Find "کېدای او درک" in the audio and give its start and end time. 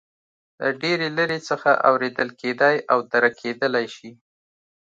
2.41-3.33